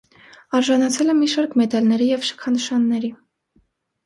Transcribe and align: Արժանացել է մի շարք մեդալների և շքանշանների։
Արժանացել 0.59 1.11
է 1.13 1.13
մի 1.19 1.29
շարք 1.33 1.53
մեդալների 1.63 2.09
և 2.13 2.25
շքանշանների։ 2.31 3.13